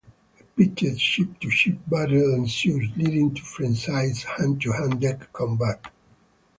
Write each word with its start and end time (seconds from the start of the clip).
A 0.39 0.43
pitched 0.57 0.97
ship-to-ship 0.97 1.77
battle 1.85 2.33
ensues, 2.33 2.89
leading 2.97 3.35
to 3.35 3.41
frenzied 3.43 4.17
hand-to-hand 4.17 4.99
deck 4.99 5.31
combat. 5.31 5.91